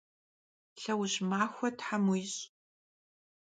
[0.81, 2.39] Lheuj maxue them yiş'!